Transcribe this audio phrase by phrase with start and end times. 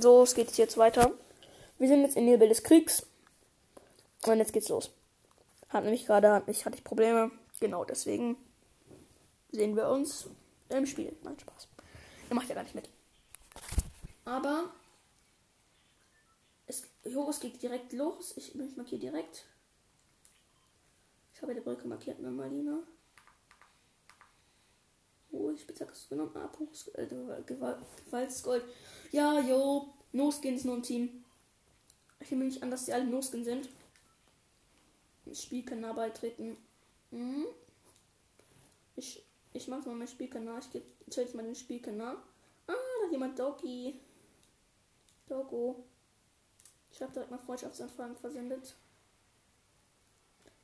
[0.00, 1.12] So, es geht jetzt weiter.
[1.78, 3.04] Wir sind jetzt in Nebel des Kriegs.
[4.24, 4.92] Und jetzt geht's los.
[5.70, 7.32] Hat nämlich gerade, ich hatte ich Probleme.
[7.58, 8.36] Genau deswegen
[9.50, 10.28] sehen wir uns
[10.68, 11.16] im Spiel.
[11.24, 11.66] Nein, Spaß.
[12.30, 12.88] Ihr macht ja gar nicht mit.
[14.24, 14.70] Aber
[16.66, 18.34] es, es geht direkt los.
[18.36, 19.46] Ich, ich markiere direkt.
[21.34, 22.84] Ich habe die Brücke markiert, ne, Marlina?
[25.30, 26.32] Oh, die Spitzhacke genommen.
[26.52, 27.06] Pures äh,
[27.46, 28.64] Gewaltsgold.
[29.12, 29.92] Ja, jo.
[30.12, 31.24] No-Skin ist nur ein Team.
[32.20, 33.68] Ich nehme nicht an, dass sie alle No-Skin sind.
[35.26, 36.56] Das Spielkanal beitreten.
[37.10, 37.46] Hm.
[38.96, 39.22] Ich,
[39.52, 40.60] ich mache mal meinen Spielkanal.
[40.60, 42.16] Ich gebe jetzt mal den Spielkanal.
[42.66, 44.00] Ah, da hat jemand Doggy.
[45.28, 45.84] Doggo.
[46.90, 48.74] Ich habe direkt mal Freundschaftsanfragen versendet.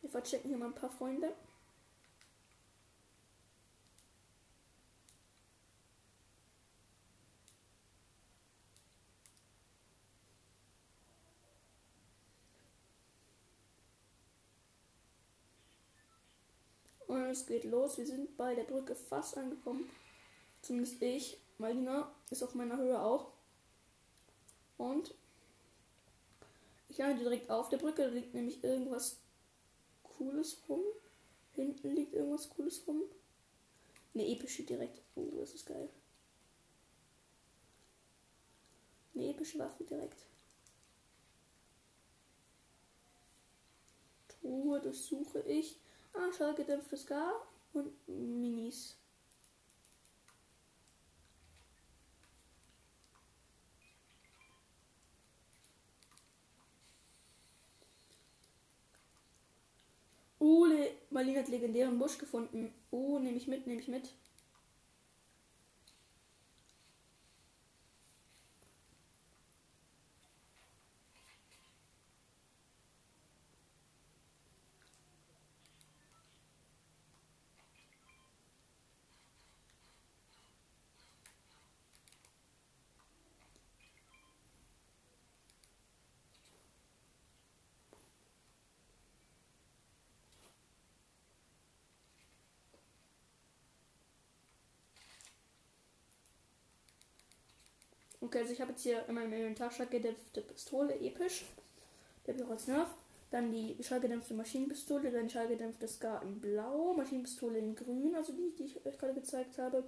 [0.01, 1.33] Wir verchecken hier mal ein paar Freunde.
[17.07, 17.99] Und es geht los.
[17.99, 19.89] Wir sind bei der Brücke fast angekommen.
[20.63, 21.39] Zumindest ich.
[21.59, 23.33] Malina ist auf meiner Höhe auch.
[24.79, 25.15] Und
[26.89, 28.03] ich lande direkt auf der Brücke.
[28.03, 29.19] Da liegt nämlich irgendwas
[30.03, 30.83] Cooles rum.
[31.55, 33.03] Hinten liegt irgendwas Cooles rum.
[34.15, 35.03] Eine epische direkt.
[35.15, 35.89] Oh, das ist geil.
[39.15, 40.27] Eine epische Waffe direkt.
[44.29, 45.79] Truhe, das suche ich.
[46.15, 48.97] Ah, schallgedämpftes Gar und Minis.
[60.39, 60.67] Oh,
[61.11, 62.73] Marlene hat legendären Busch gefunden.
[62.91, 64.11] Oh, nehme ich mit, nehme ich mit.
[98.25, 101.45] Okay, also ich habe jetzt hier in meinem Inventar schallgedämpfte Pistole, episch.
[102.27, 102.89] Der als Nerf.
[103.31, 108.65] Dann die schallgedämpfte Maschinenpistole, dann schallgedämpfte Scar in blau, Maschinenpistole in grün, also die, die
[108.65, 109.79] ich euch gerade gezeigt habe.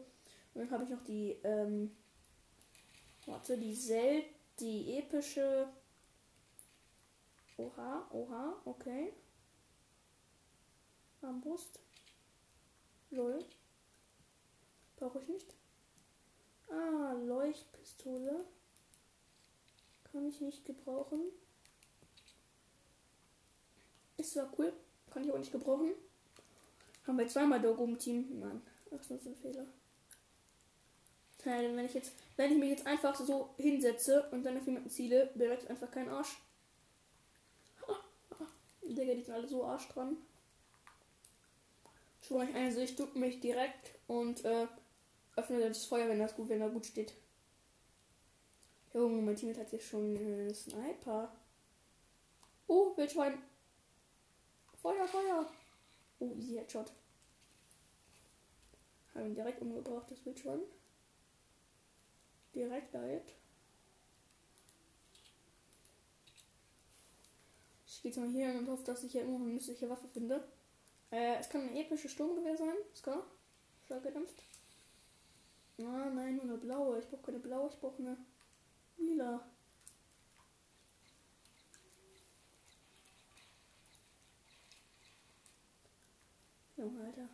[0.53, 1.97] Und dann habe ich noch die, ähm,
[3.25, 4.25] warte, die Sel,
[4.61, 5.69] die epische.
[7.57, 9.15] Oha, oha, okay.
[11.23, 11.81] Armbrust.
[13.11, 13.43] Lol.
[14.97, 15.66] Brauche ich nicht.
[16.69, 18.45] Ah, Leuchtpistole.
[20.11, 21.21] Kann ich nicht gebrauchen.
[24.17, 24.73] Ist zwar cool,
[25.11, 25.93] kann ich auch nicht gebrauchen.
[27.07, 28.43] Haben wir zweimal Dog im Team?
[28.87, 29.67] Ach, das ist ein Fehler.
[31.47, 34.91] Nein, wenn ich jetzt, wenn ich mich jetzt einfach so hinsetze und dann auf jemanden
[34.91, 36.43] ziele, direkt einfach kein Arsch.
[38.83, 40.17] Digga, die sind alle so arsch dran.
[42.21, 44.67] Schwör ich eine, duck mich direkt und äh,
[45.37, 47.15] öffne das Feuer, wenn das gut, wenn er gut steht.
[48.93, 51.31] Junge, mein Team hat jetzt schon einen Sniper.
[52.67, 53.39] Oh, Wildschwein.
[54.81, 55.47] Feuer, Feuer.
[56.19, 56.91] Oh, easy Headshot.
[59.15, 60.61] Haben direkt umgebracht, das Wildschwein.
[62.55, 63.35] Direkt Diet.
[67.87, 70.43] Ich gehe jetzt mal hier und hoffe, dass ich hier immer eine nützliche Waffe finde.
[71.11, 72.77] Äh, es kann ein episches Sturmgewehr sein.
[72.95, 73.23] Ska.
[73.85, 74.46] Stark gedämpft.
[75.79, 76.99] Ah, nein, nur eine blaue.
[76.99, 78.17] Ich brauche keine blaue, ich brauche eine
[78.97, 79.47] lila.
[86.77, 87.29] Junge, Alter.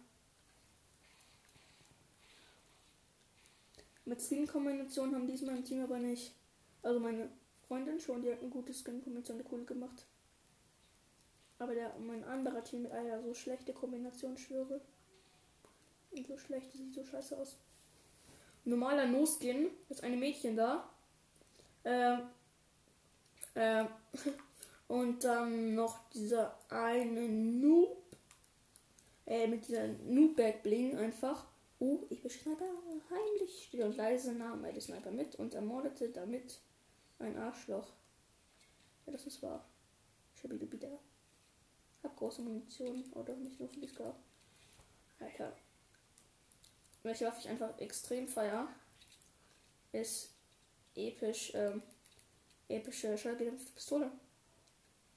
[4.04, 6.34] Mit Skin-Kombination haben diesmal im Team aber nicht.
[6.82, 7.30] Also meine
[7.68, 10.04] Freundin schon, die hat eine gute Skin-Kombination, eine coole gemacht.
[11.58, 14.80] Aber der, mein anderer Team mit einer so schlechte Kombination schwöre.
[16.10, 17.56] Und so schlecht, sieht so scheiße aus
[18.64, 19.70] normaler No-Skin.
[19.88, 20.88] Ist eine Mädchen da.
[21.84, 22.20] Ähm,
[23.54, 23.84] äh,
[24.88, 27.96] und dann noch dieser eine Noob.
[29.26, 31.46] Äh, mit dieser Noob-Back Bling einfach.
[31.78, 32.64] Oh, ich bin Sniper
[33.10, 33.64] heimlich.
[33.66, 36.60] Still und leise nahm er Sniper mit und ermordete damit
[37.18, 37.88] ein Arschloch.
[39.06, 39.64] Ja, das ist wahr.
[40.34, 40.98] Shabby wieder.
[42.02, 43.04] Hab große Munition.
[43.14, 43.90] Oder nicht nur für die.
[45.20, 45.56] Alter
[47.02, 48.68] welche Waffe ich einfach extrem feier,
[49.92, 50.32] ist
[50.94, 51.82] episch ähm,
[52.68, 54.10] epische schallgedämpfte Pistole.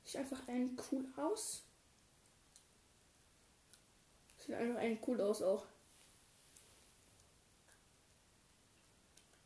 [0.03, 1.63] Sieht einfach ein cool aus.
[4.37, 5.65] Sieht einfach ein cool aus auch.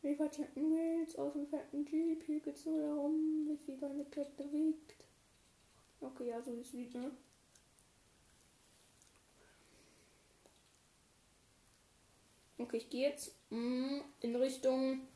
[0.01, 2.23] Wie weit wir jetzt aus dem fetten Jeep?
[2.23, 4.95] Hier geht's nur darum, wie viel deine Kette wiegt.
[5.99, 7.11] Okay, ja, so wie es wiegt, ne?
[12.59, 15.07] Okay, ich gehe jetzt mm, in Richtung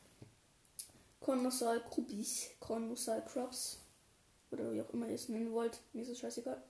[1.19, 3.79] Kolossal Krubis, Kolossal Crops.
[4.49, 5.81] Oder wie auch immer ihr es nennen wollt.
[5.91, 6.63] Mir ist es scheißegal.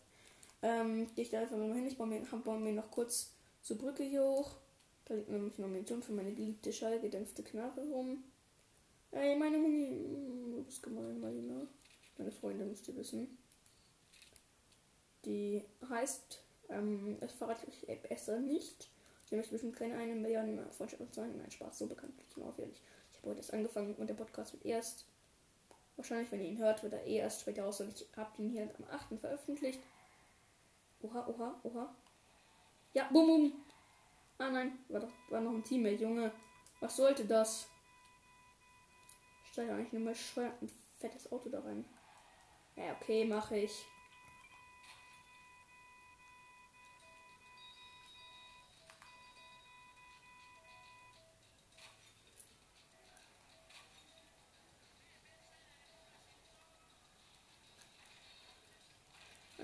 [0.63, 1.85] Ähm, gehe ich da einfach mal hin.
[1.85, 4.55] Ich baue mir, baue mir noch kurz zur Brücke hier hoch.
[5.05, 8.23] Da liegt nämlich noch Munition für meine geliebte schallgedämpfte Knarre rum.
[9.11, 9.89] Ey, meine Muni.
[10.55, 11.67] Du bist gemein, Marina.
[12.17, 13.37] Meine Freundin müsst ihr wissen.
[15.25, 18.89] Die heißt, ähm, das verrate ich besser nicht.
[19.33, 21.35] Sie möchte bestimmt keine eine Million Freundschaften sein.
[21.35, 22.79] Nein, Spaß, so bekanntlich, unaufhörlich.
[23.11, 25.07] Ich habe heute erst angefangen und der Podcast wird erst,
[25.95, 27.81] wahrscheinlich, wenn ihr ihn hört, wird er eh erst später raus.
[27.81, 29.19] Und ich habe ihn hier am 8.
[29.19, 29.81] veröffentlicht.
[31.01, 31.95] Oha, oha, oha.
[32.93, 33.53] Ja, bum, bum.
[34.37, 36.31] Ah nein, war doch war noch ein Teammate, Junge.
[36.79, 37.67] Was sollte das?
[39.45, 40.15] Ich steige eigentlich nur mal
[40.61, 40.69] ein
[40.99, 41.85] fettes Auto da rein.
[42.75, 43.83] Ja, okay, mache ich.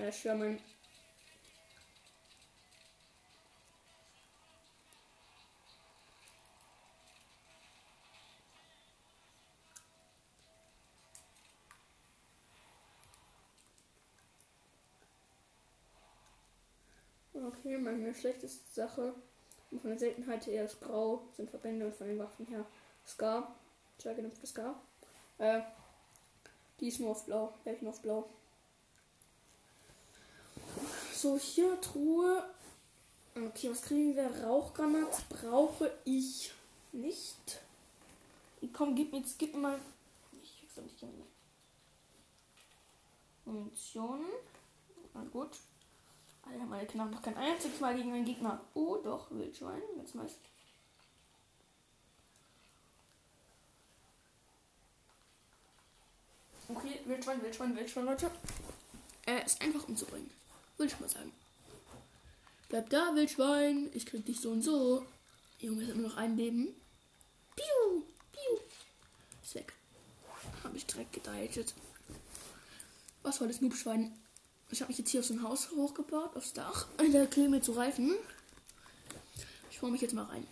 [0.09, 0.57] Äh, Sherman
[17.33, 19.13] Okay, meine schlechteste Sache.
[19.71, 22.65] Und von der Seltenheit eher ist grau, sind Verbände und von den Waffen her
[23.05, 23.55] Scar.
[23.99, 24.81] Sehr gedämpfte Scar.
[25.37, 25.61] Äh,
[26.79, 27.53] die ist nur auf blau.
[27.65, 28.27] Ja, ich nur auf blau.
[31.21, 32.49] So, hier Truhe.
[33.35, 34.41] Okay, was kriegen wir?
[34.41, 36.53] Rauchgranat brauche ich
[36.93, 37.59] nicht.
[38.71, 39.79] Komm, gib mir jetzt, gib mir mal.
[40.41, 41.25] Ich krieg's nicht gerne.
[43.43, 44.21] Munition.
[45.13, 45.57] Na gut.
[46.43, 48.61] Alter, meine Knochen noch kein einziges Mal gegen einen Gegner.
[48.73, 49.81] Oh, doch, Wildschwein.
[49.97, 50.35] Ganz nice.
[56.69, 58.31] Okay, Wildschwein, Wildschwein, Wildschwein, Leute.
[59.25, 60.31] Er ist einfach umzubringen.
[60.79, 61.31] Will ich mal sagen.
[62.69, 63.89] Bleib da, Wildschwein.
[63.93, 65.05] Ich krieg dich so und so.
[65.59, 66.73] Junge, hat nur noch ein Leben.
[67.55, 68.59] Piu, piu.
[69.43, 69.73] Ist weg.
[70.63, 71.73] Habe ich Dreck gedeitet.
[73.23, 74.17] Was war das Noobschwein?
[74.71, 76.87] Ich habe mich jetzt hier auf so ein Haus hochgebaut, aufs Dach.
[77.11, 78.15] Da kleben mir zu Reifen.
[79.69, 80.47] Ich hole mich jetzt mal rein.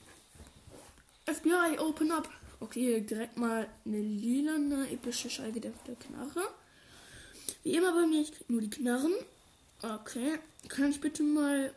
[1.25, 2.29] FBI, open up.
[2.59, 6.49] Okay, direkt mal eine lilane, epische schallgedämpfte Knarre.
[7.63, 9.13] Wie immer bei mir, ich krieg nur die Knarren.
[9.81, 10.39] Okay,
[10.69, 11.73] kann ich bitte mal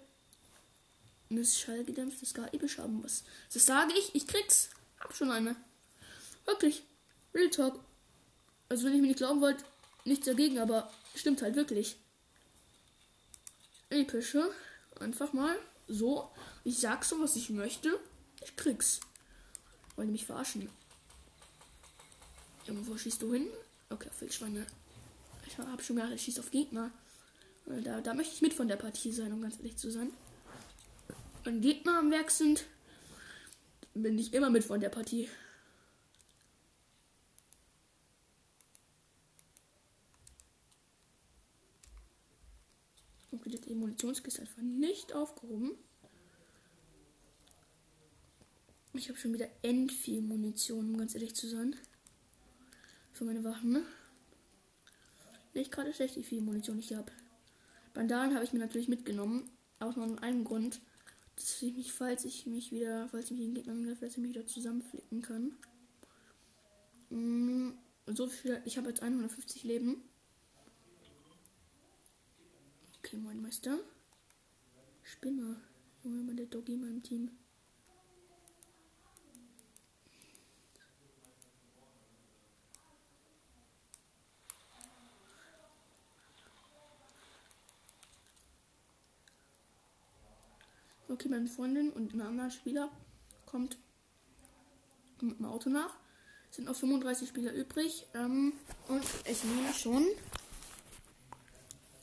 [1.29, 3.05] eine schallgedämpfte Ska episch haben?
[3.05, 3.25] Was?
[3.52, 4.70] Das sage ich, ich krieg's.
[4.99, 5.56] Hab schon eine.
[6.47, 6.82] Wirklich.
[7.35, 7.79] Real Talk.
[8.69, 9.64] Also wenn ich mir nicht glauben wollt,
[10.05, 11.97] nichts dagegen, aber stimmt halt wirklich
[13.91, 14.50] epische.
[14.99, 15.56] Einfach mal
[15.88, 16.31] so.
[16.64, 17.99] Ich sag so, was ich möchte.
[18.43, 19.00] Ich krieg's.
[19.97, 20.69] Wollen mich verarschen?
[22.67, 23.49] Irgendwo schießt du hin?
[23.91, 24.67] Okay, Wildschweine.
[25.47, 26.90] Ich hab schon gedacht, ich schieß auf Gegner.
[27.78, 30.10] Da, da möchte ich mit von der Partie sein, um ganz ehrlich zu sein.
[31.44, 32.66] Wenn Gegner am Werk sind,
[33.94, 35.28] bin ich immer mit von der Partie.
[43.30, 45.72] Und die Munitionskiste einfach nicht aufgehoben.
[48.92, 51.76] Ich habe schon wieder end viel Munition, um ganz ehrlich zu sein.
[53.12, 53.82] Für meine Waffen, ne?
[55.54, 57.10] Nicht gerade schlecht, wie viel Munition ich habe.
[57.94, 59.50] Bandalen habe ich mir natürlich mitgenommen.
[59.78, 60.80] Aus nur einem Grund.
[61.37, 64.18] Dass ich mich, falls ich mich wieder, falls ich mich den Gegner angreife, dass ich
[64.18, 65.56] mich wieder zusammenflicken kann.
[67.09, 67.70] Mm,
[68.06, 70.02] so viel, ich habe jetzt 150 Leben.
[72.99, 73.78] Okay, mein Meister.
[75.02, 75.56] Spinner.
[76.04, 77.30] Junge, der Doggy in meinem Team.
[91.20, 92.88] Okay, meine Freundin und ein anderer Spieler
[93.44, 93.76] kommt
[95.20, 95.94] mit dem Auto nach.
[96.48, 98.06] Es sind noch 35 Spieler übrig.
[98.14, 98.54] Ähm,
[98.88, 100.06] und ich nehme schon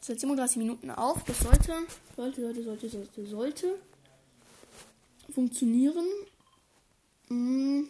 [0.01, 1.23] seit 37 Minuten auf.
[1.23, 1.73] Das sollte,
[2.15, 3.79] sollte, sollte, sollte, sollte, sollte
[5.33, 6.05] funktionieren.
[7.29, 7.89] Hm,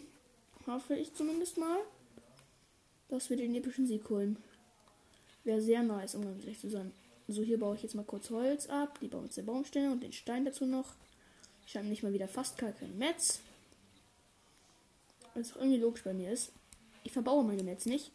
[0.66, 1.76] hoffe ich zumindest mal.
[3.10, 4.38] dass wir den epischen Sieg holen.
[5.44, 6.90] Wäre sehr nice, um ganz ehrlich zu sein.
[7.26, 8.98] So, hier baue ich jetzt mal kurz Holz ab.
[9.02, 10.94] Die Baumstämme und den Stein dazu noch.
[11.68, 13.40] Ich habe nicht mal wieder fast gar kein Metz.
[15.34, 16.50] Was auch irgendwie logisch bei mir ist.
[17.04, 18.10] Ich verbaue meine Metz nicht.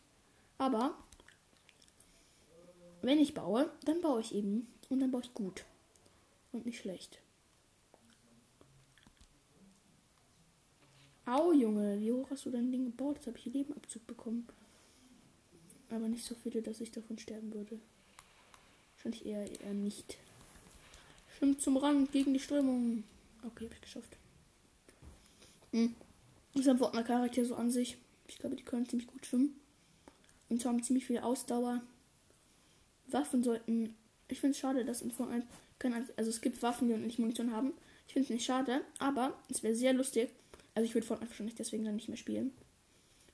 [0.58, 0.98] Aber
[3.04, 4.68] wenn ich baue, dann baue ich eben.
[4.90, 5.66] Und dann baue ich gut.
[6.52, 7.20] Und nicht schlecht.
[11.28, 13.18] Au, Junge, wie hoch hast du dein Ding gebaut?
[13.18, 14.48] Jetzt habe ich Lebenabzug bekommen.
[15.92, 17.80] Aber nicht so viele, dass ich davon sterben würde.
[18.96, 20.18] Wahrscheinlich eher, eher nicht.
[21.38, 23.04] Schwimmt zum Rand gegen die Strömung.
[23.46, 24.18] Okay, habe ich geschafft.
[25.72, 25.96] Hm.
[26.54, 27.98] Das ist ein Fortner Charakter so an sich.
[28.28, 29.60] Ich glaube, die können ziemlich gut schwimmen.
[30.50, 31.82] Und haben ziemlich viel Ausdauer.
[33.08, 33.96] Waffen sollten.
[34.28, 35.48] Ich finde es schade, dass in Fortnite
[35.80, 36.08] können.
[36.16, 37.74] Also es gibt Waffen, die nicht Munition haben.
[38.08, 40.30] Ich finde es nicht schade, aber es wäre sehr lustig.
[40.76, 42.52] Also ich würde Fortnite wahrscheinlich deswegen dann nicht mehr spielen.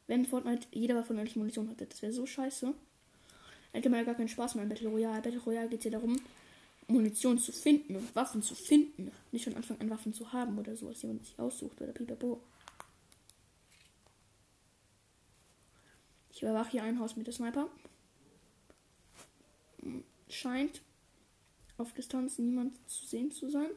[0.08, 1.86] Wenn Fortnite jeder Waffe nicht Munition hatte.
[1.86, 2.74] Das wäre so scheiße.
[3.74, 5.22] Hätte man ja gar keinen Spaß mehr in Battle Royale.
[5.22, 6.20] Battle Royale geht es ja darum,
[6.90, 9.12] Munition zu finden und Waffen zu finden.
[9.32, 12.42] Nicht von Anfang an Waffen zu haben oder so, was jemand sich aussucht oder pipapo.
[16.32, 17.70] Ich überwache hier ein Haus mit der Sniper.
[20.30, 20.82] Scheint
[21.78, 23.70] auf Distanz niemand zu sehen zu sein.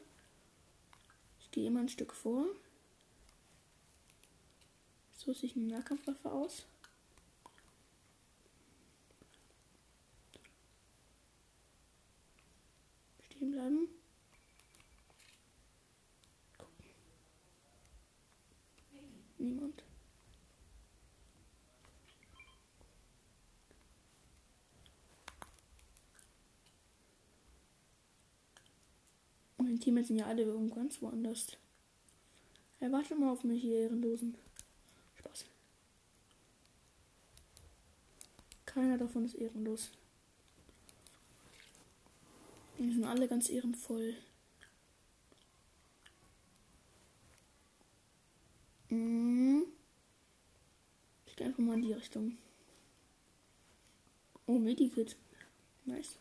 [1.40, 2.46] Ich gehe immer ein Stück vor.
[5.16, 6.64] So sieht eine Nahkampfwaffe aus.
[13.42, 13.88] Stehen bleiben.
[19.38, 19.82] Niemand.
[29.58, 31.56] Meine Teammates sind ja alle irgendwo ganz woanders.
[32.78, 34.36] Er wartet mal auf mich, hier Ehrenlosen.
[35.18, 35.46] Spaß.
[38.66, 39.90] Keiner davon ist ehrenlos.
[42.82, 44.16] Die sind alle ganz ehrenvoll.
[48.88, 49.66] Mhm.
[51.26, 52.36] Ich gehe einfach mal in die Richtung.
[54.46, 55.16] Oh, Medikit.
[55.84, 56.18] Nice.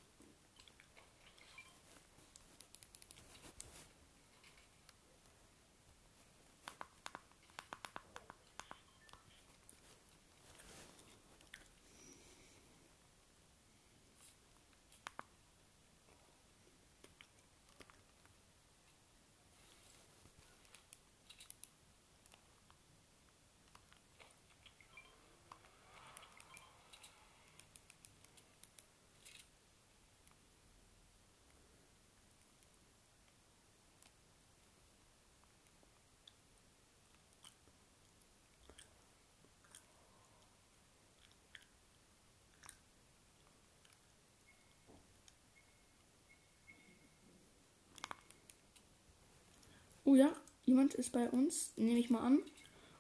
[50.12, 50.30] Oh ja,
[50.66, 51.72] jemand ist bei uns.
[51.78, 52.40] Nehme ich mal an.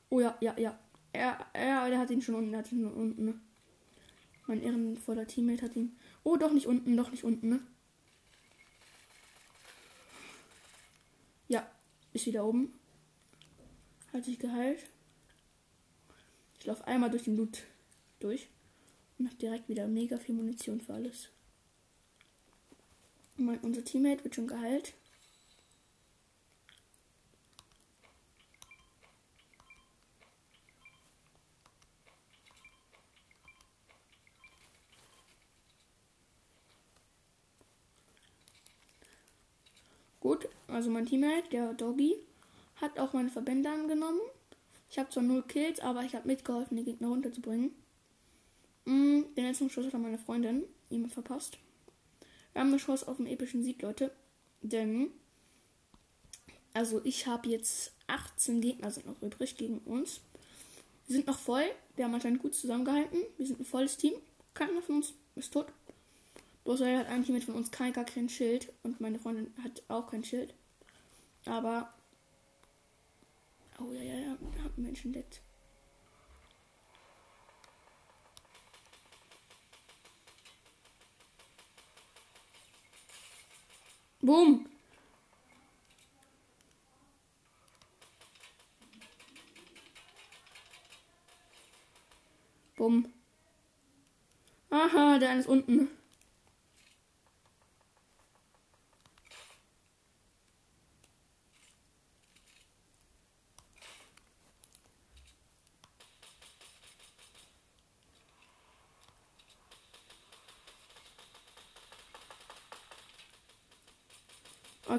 [0.10, 0.80] Oh ja, ja, ja.
[1.12, 2.51] Er, er, der hat ihn schon unten.
[2.51, 3.25] Der hat ihn schon unten.
[3.25, 3.39] Ne?
[4.48, 5.98] Mein ehrenvoller Teammate hat ihn.
[6.24, 7.60] Oh, doch nicht unten, doch nicht unten, ne?
[11.50, 11.70] Ja,
[12.13, 12.80] ist wieder oben.
[14.13, 14.89] Hat sich geheilt.
[16.62, 17.63] Ich laufe einmal durch den Loot
[18.22, 18.48] durch.
[19.20, 21.27] Und hab direkt wieder mega viel Munition für alles.
[23.36, 24.94] Mein, unser Teammate wird schon geheilt.
[40.22, 40.48] Gut,
[40.81, 42.15] also mein Teammate, der Doggy,
[42.77, 44.19] hat auch meine Verbände angenommen.
[44.89, 47.69] Ich habe zwar null Kills, aber ich habe mitgeholfen, die Gegner runterzubringen.
[48.85, 51.59] Mm, den letzten Schuss hat meine Freundin ihm verpasst.
[52.51, 54.11] Wir haben eine Chance auf einen epischen Sieg, Leute.
[54.63, 55.11] Denn,
[56.73, 60.21] also ich habe jetzt 18 Gegner sind noch übrig gegen uns.
[61.05, 61.65] Wir sind noch voll.
[61.95, 63.19] Wir haben anscheinend gut zusammengehalten.
[63.38, 64.13] Wir sind ein volles Team.
[64.55, 65.67] Keiner von uns ist tot.
[66.63, 69.83] Bloß er hat eigentlich mit von uns kein gar kein Schild und meine Freundin hat
[69.88, 70.55] auch kein Schild.
[71.45, 71.93] Aber.
[73.79, 75.41] Oh ja, ja, ja, wir haben Menschen entdeckt.
[84.21, 84.67] Boom!
[92.77, 93.13] Bumm.
[94.69, 95.89] Aha, der ist unten.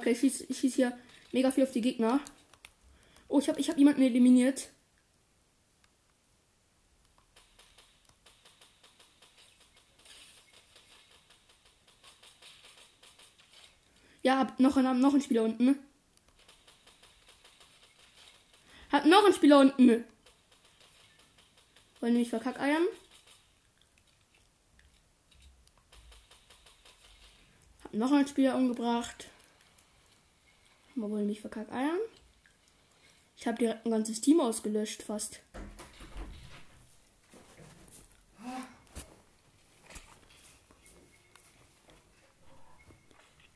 [0.02, 0.99] Okay, ich schieße ich schieß hier
[1.30, 2.18] mega viel auf die Gegner.
[3.28, 4.71] Oh, ich habe ich hab jemanden eliminiert.
[14.25, 15.78] Ja, hab noch, einen, noch einen Spieler unten.
[18.90, 20.04] Hat noch einen Spieler unten.
[22.00, 22.82] Wollen mich verkackeiern?
[27.85, 29.28] Hab noch einen Spieler umgebracht.
[30.94, 31.99] Mal wollen mich verkackeiern?
[33.37, 35.40] Ich habe direkt ein ganzes Team ausgelöscht, fast.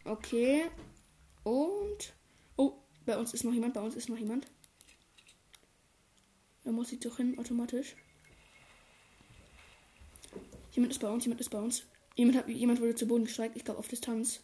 [0.04, 0.64] Okay.
[1.44, 2.14] Und.
[2.56, 2.74] Oh,
[3.04, 4.46] bei uns ist noch jemand, bei uns ist noch jemand.
[6.64, 7.96] Da muss ich doch hin, automatisch.
[10.72, 11.84] Jemand ist bei uns, jemand ist bei uns.
[12.16, 14.40] Jemand, hat, jemand wurde zu Boden gestreckt, ich glaube auf Distanz.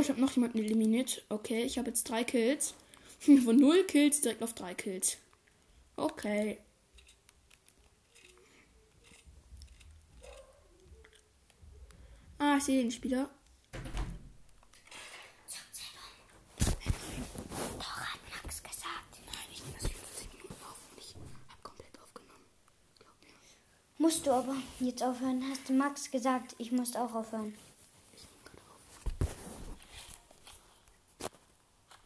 [0.00, 1.22] Ich habe noch jemanden eliminiert.
[1.28, 2.74] Okay, ich habe jetzt drei Kills.
[3.44, 5.18] Von null Kills direkt auf drei Kills.
[5.96, 6.58] Okay.
[12.38, 13.28] Ah, ich sehe den Spieler.
[17.78, 19.18] Doch, hat Max gesagt.
[19.26, 22.44] Nein, ich nehme das 50 Minuten auf und ich habe komplett aufgenommen.
[22.98, 23.28] Glaub mir.
[23.98, 27.54] Musst du aber jetzt aufhören, hast du Max gesagt, ich muss auch aufhören.